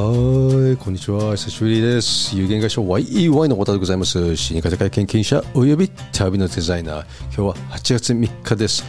[0.00, 0.04] は
[0.74, 1.34] い、こんにちは。
[1.34, 2.38] 久しぶりです。
[2.38, 4.36] 有限会社 YEY の方でございます。
[4.36, 7.04] 死に方会研究者および旅のデザイナー。
[7.24, 8.84] 今日は8月3日です。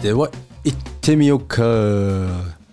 [0.00, 0.30] では、
[0.64, 1.62] 行ってみようか。
[1.62, 2.64] は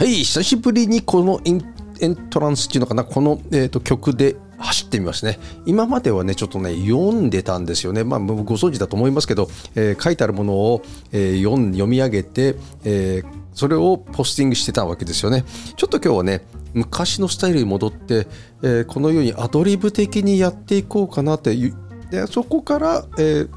[0.00, 5.38] い、久しぶりにこのインエントランスっていうのかな、この、えー、と曲で走ってみますね。
[5.66, 8.04] 今まではね、ちょっとね、読んでたんですよね。
[8.04, 15.44] まあ、ご存知だと思いますけど、えー書いてあるものを、えー読ん読み上げて、えーそれをポスティングしてたわけですよね。
[15.76, 18.26] ちょっと今日はね、昔のスタイルに戻って、
[18.62, 21.74] えーこのようにアドリブ的にやっていこうかなっていう、
[22.10, 23.48] でそこから、えー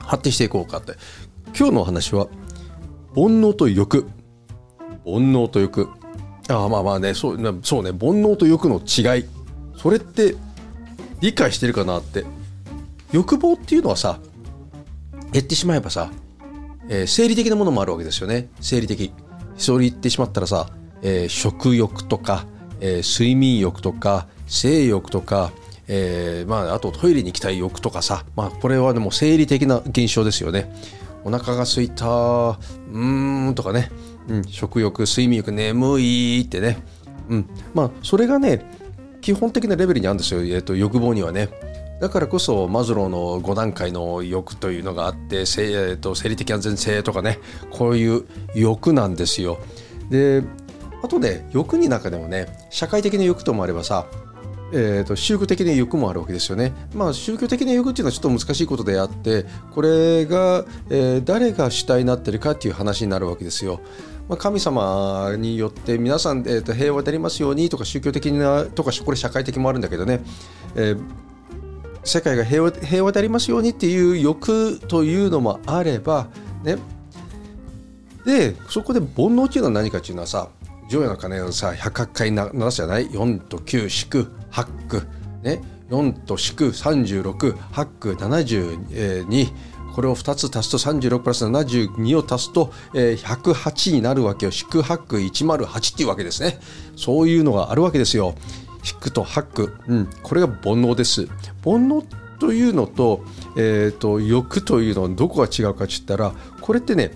[0.00, 0.94] 発展していこうかって。
[1.56, 2.28] 今日のお話は、
[3.14, 4.06] 煩悩と欲。
[5.04, 5.88] 煩悩と欲
[6.50, 9.24] ああまあまあねそうなそうね煩悩と欲の違い
[9.78, 10.34] それって
[11.20, 12.24] 理解してるかなって。
[13.12, 14.20] 欲望っていうのはさ
[15.32, 16.10] 言ってしまえばさ、
[16.90, 18.48] えー生理的なものもあるわけですよね。
[18.60, 19.12] 生理的。
[19.56, 20.68] それ言ってしまったらさ、
[21.02, 22.44] えー食欲とか、
[22.80, 25.52] えー睡眠欲とか性欲とか
[25.90, 30.70] えーまあ、あとトイレに行きたい欲とかさ、まあ、これはでも生理的な現象ですよね。
[31.24, 33.90] お腹が空いたうーんとかね、
[34.28, 36.78] うん、食欲睡眠欲眠いってね、
[37.30, 38.77] うん、まあそれがね
[39.28, 41.50] 基本的なレベルにあるんですよ、えー、と欲望にはね
[42.00, 49.58] だからこそマズローの5段階の欲というのがあって生,、えー、と生理的安全性とかねこういう欲なんですよ
[50.08, 50.42] で
[51.02, 54.06] あとね欲に中でもね社会的な欲ともあればさ
[54.70, 56.74] えー、と宗教的な欲もあるわけですよね。
[56.94, 63.80] まあ宗教的な欲っていうのはちょっと難しいことであってこれが、えー誰が主体になってるかっていう話になるわけですよ。
[64.28, 70.20] まあ、神様によって皆さん、えー、と平和でありますようにとか宗教的なとかこれ社会的もあるんだけどね、
[70.74, 71.28] えー
[72.08, 76.28] 世界が平和平和でありますようにっていう欲というのもあれば
[76.64, 76.78] ね。
[78.24, 80.48] でそこで煩悩っていうのは何かっていうのはさ
[80.88, 85.02] 除夜の鐘をさ108回な鳴らすじゃない？4と9祝8句。
[85.42, 85.60] ね。
[85.90, 89.52] 4と祝368句72
[89.98, 94.52] これを2つ足すと36プラス72を足すと、えー108になるわけよ。
[94.52, 96.60] 祝8句108っていうわけですね。
[96.94, 98.36] そういうのがあるわけですよ。
[98.84, 101.26] 祝と8句、うん、これが煩悩です。
[101.64, 102.04] 煩悩
[102.38, 103.24] というのと,、
[103.56, 107.10] えー、と欲というのはどこが違うかって言ったらこれってね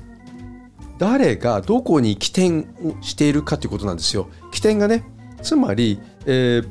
[0.99, 4.29] 誰がどこに起点をしているかということなんですよ。
[4.51, 5.05] 起点がね
[5.41, 6.69] つまり、えー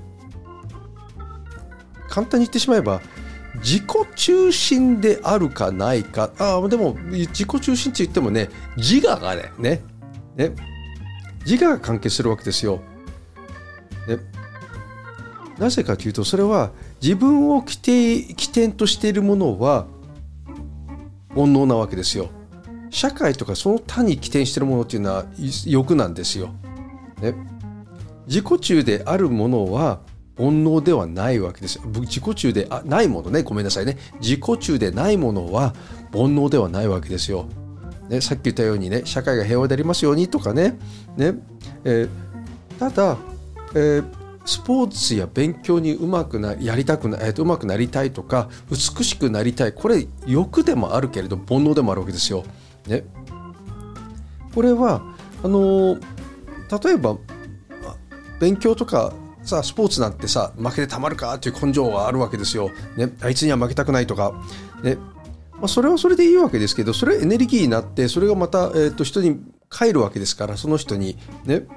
[2.09, 2.99] 簡単に言ってしまえば
[3.63, 3.85] 自己
[4.16, 9.81] 中心であるかないかあーでも自己中心って言ってもね自我がねね
[10.35, 10.51] ね
[11.45, 12.81] 自我が関係するわけですよ。
[14.07, 14.17] ね、
[15.57, 19.85] なぜかというとそれは自分を起点起点としているものは
[21.35, 22.29] 煩悩なわけですよ。
[22.89, 25.25] 社会とかその他に起点しているものっていうのは
[25.66, 26.49] 欲なんですよ。
[27.22, 27.33] ね、
[28.28, 30.01] 自己中であるものは
[30.38, 31.80] 煩悩ではないわけです。
[31.86, 35.74] 自己中であないものねごめんなさいね自己中でないものは
[36.12, 37.47] 煩悩ではないわけですよ。
[38.09, 40.78] ね、さっき言ったようにね社会が平和でありますようにとかね
[41.16, 41.36] ね、
[41.84, 42.09] えー
[42.80, 43.18] ただ、
[43.75, 44.06] えー
[44.44, 52.44] スポーツや勉強にうまくなやりたくな、えーとうまくなりたいとか美しくなりたいこれ欲でもあるけれど煩悩でもあるわけですよ。
[52.88, 53.03] ね、
[54.56, 55.03] これは
[55.44, 56.02] あのー
[56.84, 57.18] 例えば
[58.40, 62.69] 勉強とかさあスポーツなんてさ負けてたまるかっていう根性があるわけですよ。
[62.96, 64.34] ね、あいつには負けたくないとか、
[64.84, 64.96] ね
[65.53, 71.18] まあ、それはそれでいいわけですけどそれはエネルギーになってそれがまた、えー、と人に帰るわけですからその人に。
[71.46, 71.68] ね、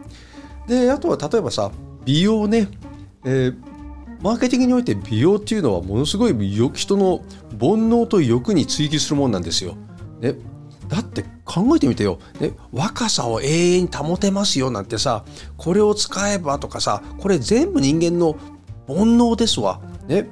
[0.66, 1.70] であとは例えばさ
[2.04, 2.69] 美容ね、
[3.25, 3.75] えー
[4.25, 6.32] マーケティングにおいて美容っていうのはものすごい
[6.72, 7.19] 人の
[7.60, 9.76] 煩悩と欲に追求するもんなんですよ。
[10.22, 10.34] ね、
[10.88, 15.24] だって考えてみてよ、ね、若さを永遠に保てますよなんてさ
[15.56, 18.36] これを使えばとかさこれ全部人間の
[18.86, 19.80] 煩悩ですわ。
[20.08, 20.28] ね、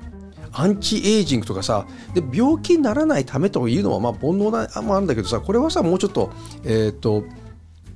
[0.52, 6.30] アンチエイジングとかさで病気にならないためというのはまあ煩悩なもあるんだけどさこれはさもうちょっと,、
[6.64, 7.24] えー、と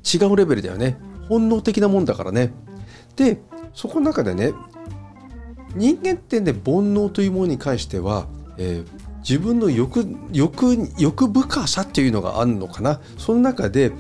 [0.05, 0.97] 違うレベルだよね
[1.29, 2.53] 本能的なもんだからね。
[3.17, 3.41] で
[3.75, 4.53] そこの中でね
[5.75, 8.27] 人間ってね煩悩というものに関しては、
[8.57, 13.01] えー自分の欲欲欲深さっていうのがあるのかな？
[13.19, 13.93] その中で、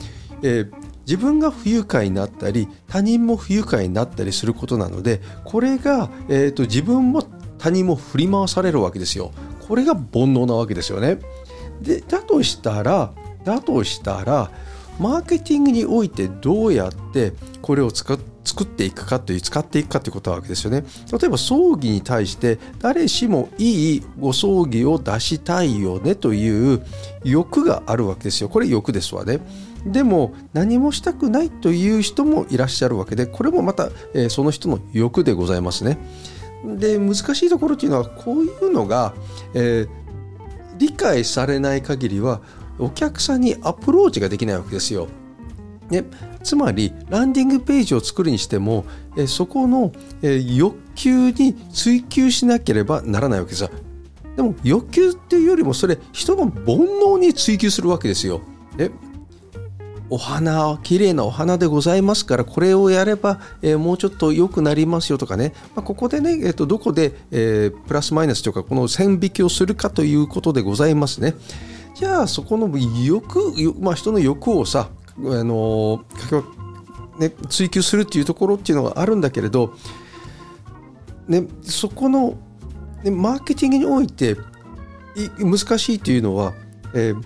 [0.42, 0.72] えー
[1.06, 7.22] 自分が不愉快になったり他人も不愉快になったりすることなのでこれが、えー、と自分も
[7.58, 9.30] 他人も振り回されるわけですよ。
[9.68, 11.20] これが煩悩なわけですよね。
[11.80, 13.14] でだとしたら
[13.44, 14.50] だとしたら
[14.98, 20.84] マーケティングにおいてどうやってこれを使って作っていくかという使っていくかということなわけですよね。
[21.10, 26.82] 例えば葬儀に対して誰しもいいご葬儀を出したいよねという
[27.24, 28.48] 欲があるわけですよ。
[28.48, 29.40] これ欲ですわね。
[29.84, 35.98] でも何もしたくないという人もいらっしゃるわけでこれもまた、え、その人の欲でございますね。
[36.64, 39.14] で難しいところっていうのはこういうのが、
[39.54, 39.88] えー、
[40.78, 42.40] 理解されない限りは
[42.78, 45.08] お客さんにアプローチができないわけですよ。
[45.90, 46.04] ね、
[46.42, 48.84] つまりランディングページを作るにしても
[49.16, 49.92] えそこの
[50.22, 53.70] え欲求に追求しなければならないわけです。
[54.36, 58.40] でも欲求っていうよりもそれ人の煩悩に追求するわけですよ。
[58.78, 58.90] え
[60.08, 71.34] お花綺麗なお花でございますからこれをやれば、えー、もうちょっと良くなりますよとかね、まあ、ここでね、えー、とどこで、えー、プラスマイナスというかこの線引きをするかということでございますね。
[71.94, 72.70] じゃあそこの
[73.04, 76.04] 欲、まあ、人の欲をさ、あの
[77.18, 79.74] ね、追求するっていうところっていうのがあるんだけれど、
[81.28, 82.36] ね、そこの、
[83.02, 84.36] ね、マーケティングにおいて
[85.38, 86.52] 難しいというのは、
[86.94, 87.22] えー、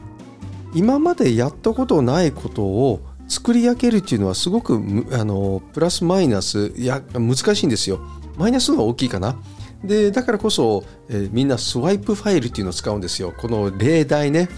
[0.74, 4.74] 今までやったことないことを作り上げるっていうのはすごく
[5.12, 8.00] あのプラスマイナスや難しいんですよ。
[8.36, 9.40] マイナスの方が大きいかな。
[9.84, 14.50] でだからこそ、えー、みんなスワイプファイルっていうのを使うんですよこの例題ね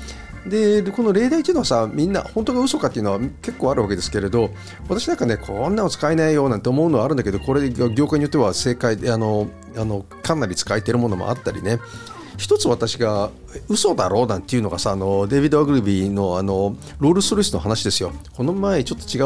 [0.47, 4.51] でこの例題っていうのはさみんな本当か嘘かっていうのは結構あるわけですけれど
[4.89, 11.79] 私なんかねこんなの使えないよなんて思うのはあるんだけどこれ業界によっては正解あのあのかなり使えてるものもあったりね。
[12.39, 13.31] 一つ私が
[13.69, 18.11] 嘘だろうなんていうのがさあのデイビッド・アグルビーのあのロールス・ロイスの話ですよ。
[18.35, 19.25] この前ちょっと違う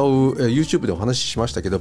[0.49, 1.81] YouTube でお話ししましたけど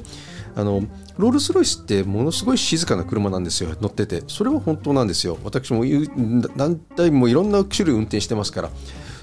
[0.56, 0.84] あの
[1.18, 4.24] ロールス・ロイスってものすごい静かな車なんですよ乗ってて。
[4.28, 5.38] それは本当なんですよ。
[5.44, 5.84] 私も
[6.56, 8.70] 何台もいろんな種類運転してますから。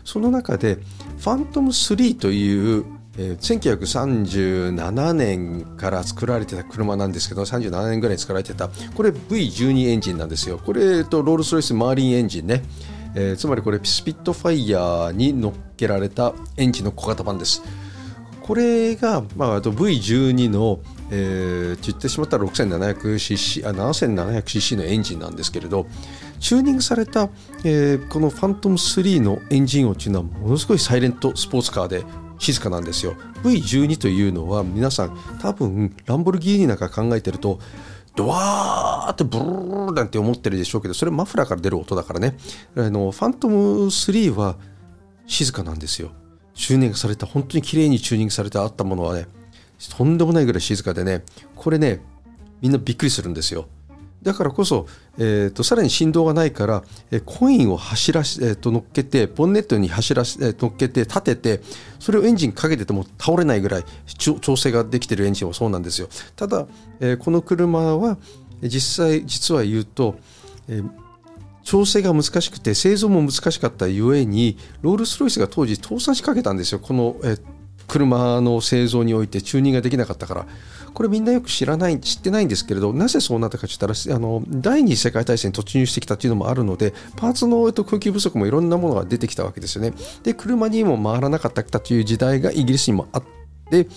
[0.04, 0.76] その中で
[1.19, 2.84] ファントム3という
[3.19, 8.70] えー、1937年から作られてた車なんですけど37年ぐらいに作られてた。
[8.94, 10.58] これ V12 エンジンなんですよ。
[10.58, 12.62] これとロールス・ロイスマーリンエンジンね、
[13.14, 17.62] えー、つまりこれスピットファイヤーに乗っけられたエンジンの小型版です。
[18.43, 20.81] これが、まあ、あと V12 の、
[21.14, 25.86] えー、言ってしまったら 6700cc あ 7700cc のエンジンなんですけれど
[26.40, 27.28] チューニングされた、
[27.64, 32.02] えー、このファントム3のエンジン音というのはものすごいサイレントスポーツカーで
[32.38, 33.14] 静かなんですよ。
[33.44, 37.60] V12 というのは皆さん多分ランボルギーニなんか考えてると
[38.16, 42.36] ドワーってブルーなんて思ってるでしょうけどそれマフラーから出る音だからね
[42.74, 44.56] あのファントム3は
[45.26, 46.10] 静かなんですよ
[46.54, 49.26] チューニングされた本当に綺麗にチューニングされてあったものはね
[49.90, 51.25] とんでもないぐらい静かでね
[51.56, 52.00] これね
[52.61, 53.69] みんなびっくりするんですよ。
[54.23, 54.87] だからこそ、
[55.19, 61.61] えーと、さらに振動がないから、えー、コインを走らし、えーと、乗っけてボンネットに走らし、えー、乗っけて立てて
[61.99, 66.08] それをエンジンかけてても倒れないぐらい調整ができてるエンジンもそうなんですよ。
[66.37, 66.69] ただ、
[67.00, 68.17] えー、この車は
[68.62, 70.17] 実際実は言うと、
[70.69, 71.02] えー
[71.64, 76.81] 調整が難しくて製造も難しかったゆえにロールス・ロイスが当時倒産しかけたんですよ。
[76.81, 77.37] このえ
[77.88, 80.46] 車の製造においてチューニングができなかったから
[80.94, 89.94] これみんなよく知らない知ってないんですけれどなぜそうなったかといったらあの第二次世界大戦に突入してきたというのもあるのでパーツの供給不足もいろんなものが出てきたわけですよね。
[90.23, 93.25] で車にも回らなかったという時代がイギリスにもあっ
[93.70, 93.88] て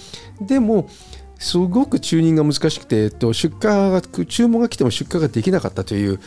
[0.42, 0.90] でも
[1.38, 6.20] すごくチューニングが難しくて、えっと、出荷が注文が来ても出荷ができなかったという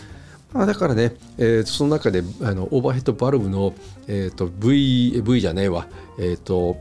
[0.53, 3.75] まあ、だからね、えー、その中であのオーバーヘッドバルブの、
[4.07, 5.87] えーと、V, v じゃねえわ、
[6.19, 6.79] えーと、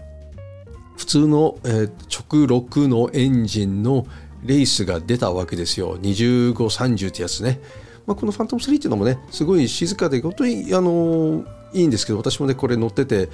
[0.98, 4.06] 普通の、えー、直録のエンジンの
[4.44, 5.98] レースが出たわけですよ。
[6.00, 7.62] 2530ってやつね、
[8.06, 13.30] まあ、このファントム3っていうのもねすごい静かで本当に、あのー、いいんですけど私もねこれ乗ってて、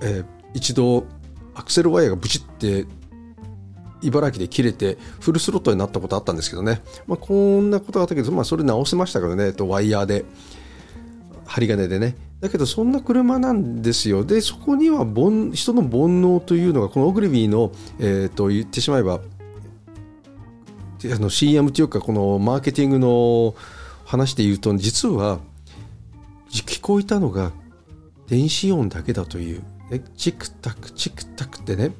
[0.00, 1.04] えー、一度
[1.54, 2.86] アクセルワイヤーがブチって
[4.00, 10.24] 茨城で切れてフルスロットになったことあったんですけどね、まあ、こんなことがあったけど、まあ、それ直せましたけどねとワイヤーで。
[11.44, 12.16] 針金でね。
[12.40, 14.24] だけどそんな車なんですよ。
[14.24, 17.70] でそこには煩人の煩悩というのがこのオグリビーの、
[18.00, 19.20] えー、と言ってしまえば
[21.04, 23.54] あの CM というかこのマーケティングの
[24.04, 25.38] 話で言うと実は
[26.50, 27.52] 聞こえたのが
[28.26, 31.92] 電子音だけだという、ね、チクタクチクタクってね。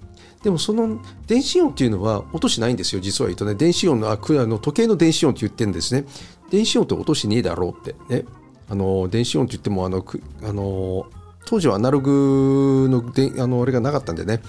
[0.43, 3.55] でもその電子音っていうのは音しないんですよ実は言うとね。
[3.55, 6.05] 電子音のあの時計の電子音って言ってるんですね。
[6.51, 7.95] 電子音って音しねえだろうって。
[8.09, 8.25] ね。
[8.73, 10.03] あの電子音って言ってもあの
[10.43, 11.05] あの
[11.45, 14.41] 当時はアナログのであのあれがなかったんでね、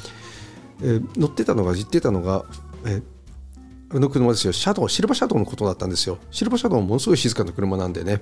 [0.82, 2.46] えー、乗ってたのが言ってたのが、
[2.86, 4.54] えー、あの車ですよ。
[4.54, 6.20] シャドウシルバーシャドウのことだったんですよ。
[6.32, 8.22] シルバーシャドウもものすごい静かな車なんでね。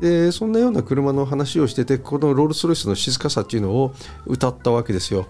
[0.00, 3.94] でそんなような車の話をしててこのロールス・ロイスの静かさっていうのを
[4.26, 5.26] 歌ったわけですよ。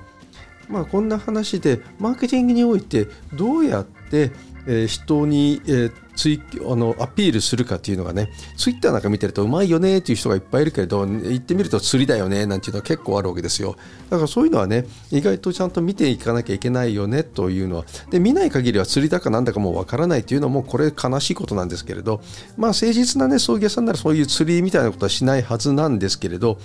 [0.68, 4.30] まあ、こんな話でマーケティングにおいてどうやって、
[4.66, 13.76] えー、人に、えー、ツイあのアピールするかっていうのがねツイッターなんか見てるとうまいよねっていう人がいっぱいいるけれど行ってみると釣りだよねなんていうのは結構あるわけですよ。
[14.10, 22.20] だからそういうのはね意外とちゃんと見ていかなきゃいけないよねというのはで見ない限りは釣りだかなんだかもうわからないというのもこれ悲しいことなんですけれど
[22.56, 26.58] まあ誠実なね葬儀屋さんならそういう釣りみたいなことはしないはずなんですけれど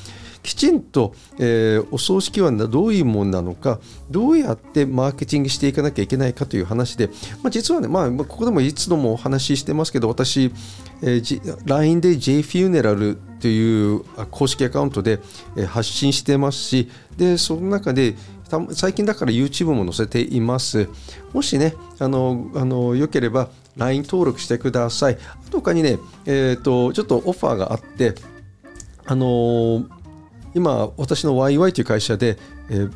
[0.48, 7.10] きちんと、えー、お葬式はどういうものなのかどうやってマーケティングしていかなきゃいけないかという話で、
[7.44, 10.54] まあ、実はね、まあ、ここでもいつ度もお話ししてますけど私、
[11.02, 15.20] えー、LINE で JFuneral という公式アカウントで
[15.68, 18.16] 発信してますしでその中で
[18.72, 20.88] 最近だから YouTube も載せています。
[21.34, 25.18] もしね、あの、あの、よければ LINE 登録してください。
[25.52, 28.16] と他にね、えっ、ー、と、ちょっとオファーがあって、
[29.10, 29.86] あの
[30.58, 32.38] 今私の YY という会社で、
[32.70, 32.92] えー、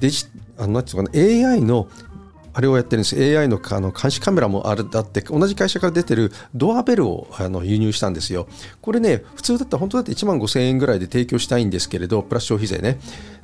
[0.00, 0.26] デジ
[0.58, 1.88] あのなんていうかな AI の
[2.54, 3.16] あれをやってるんです。
[3.16, 8.46] AI のあの監視カメラもあるだって同じ会社から出てるドアベルをあの輸入したんですよ。
[8.80, 12.98] これね普通だったら本当だって1万5000円ぐらいで提供したいんですけれどプラス消費税ね。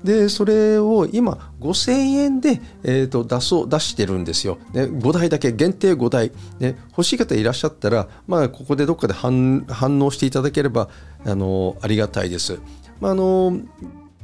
[0.04, 6.30] でそれを今5000円で、えーと、出そう出してるんですよ、ね、5台だけ限定5台、
[6.61, 9.66] ね、欲しい方いらっしゃったら、まあ、ここでどっかで反
[10.00, 10.88] 応していただければ
[11.26, 12.61] あのありがたいです。
[13.00, 13.61] まあ、あの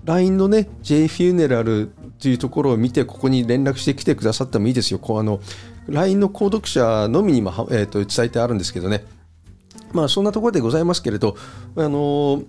[0.04, 1.90] LINE のね J フューネラル
[2.20, 4.98] というところを見てここに連絡してきてくださってもいいですよ。
[4.98, 5.40] こうあの
[5.88, 9.04] LINE の購読者のみに、まあえー、と伝えてあるんですけどね。
[9.92, 11.36] まあそんなところでございますけれど、
[11.76, 12.42] あの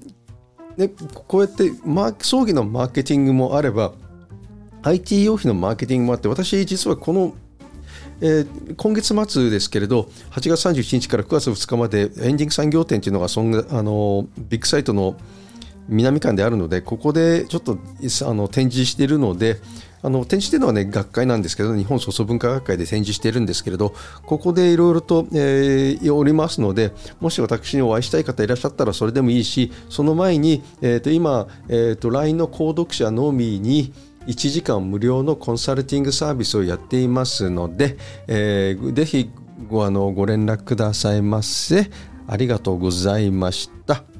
[0.77, 0.89] ね、
[1.27, 3.93] こうやってマー葬儀のマーケティングもあれば
[4.83, 7.33] IT 用品のマーケティングもあって私実はこの
[8.21, 15.17] えー、今月末ですけれど8月31日から9月2日までエンディング産業展というのがそんあのビッグサイトの
[15.87, 17.77] 南館であるのでここでちょっと
[18.27, 19.57] あの展示しているので
[20.01, 23.93] あの展示しているのは、ね、学会なんですけど日本創造文化学会で展示しているんですけれど
[24.25, 33.93] ここでいろいろと、えー、おりますのでもし私にお会いしたい方いらっしゃったらそれでもいいしその前に、えー、と今、えー、と LINE の購読者のみに
[34.27, 39.29] 1時間無料のコンサルティングサービスをやっていますので、えー、ぜひ
[39.67, 41.89] ごあのご連絡くださいませ。
[42.27, 44.14] ありがとうございました。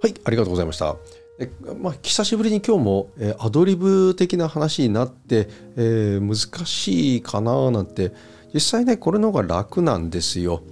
[0.00, 0.96] はい、ありがとうございました。
[1.40, 1.50] え
[1.80, 8.12] まあ、久しぶりに今日も、えー、アドリブ的な話になって、えー、難しいかななんて
[8.52, 10.62] 実際ねこれの方が楽なんですよ。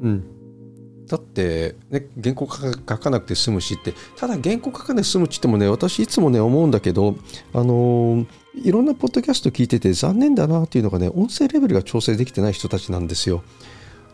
[0.00, 7.16] うん、だって、ね、原稿書かなくて済むしってただ原稿書かなくて済むって言ってもね私いつもね思うんだけど
[7.52, 8.26] あのー、
[8.64, 13.42] いろんなポッドキャスト聞いてて残念だなっていうのがね音声レベルが調整できてない人たちなんですよ。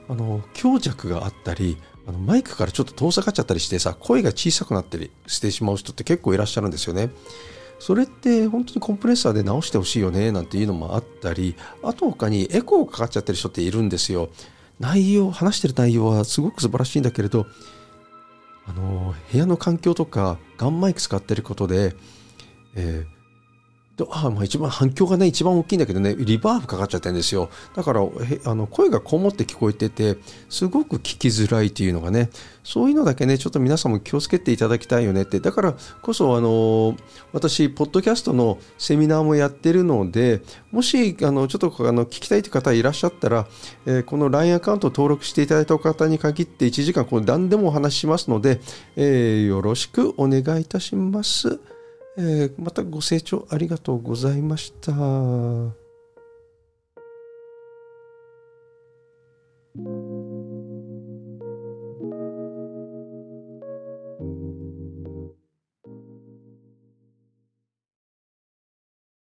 [0.08, 1.76] あの強弱があったり
[2.08, 7.10] あのマイクからちょっと遠ざかっちゃったりしてさ声が小さくなったりしてしまう人って結構いらっしゃるんですよね。
[7.78, 14.30] それって本当にコンプレッサーで直してほしいよねなんていうのもあったりあと他にエコーかかっちゃってる人っているんですよ。
[14.80, 17.46] 内容話してる内容はすごく素晴らしいんだけれど
[18.66, 21.94] あの部屋の環境とかガンマイク使ってることで、
[22.74, 23.17] えー
[24.10, 32.30] あまあ一番反響がね一番大きいんだけどねリバーブかかっちゃってるんですよだからあの声がこもって聞こえててすごく聞きづらいっていうのがね
[32.62, 36.96] そういうのだけねちょっと皆さんも気をつけていただきたいよねってだからこそあの
[37.32, 43.46] 私ポッドキャストのセミナーもやってるのでもしあのちょっとあの聞きたいという方いらっしゃったら、
[43.86, 48.60] えー、この LINE アカウント登録していただいた方に限って1時間こう何でもお話ししますので、
[48.96, 51.77] えー、よろしくお願いいたします。
[52.20, 55.77] えー、またご清聴ありがとうございました。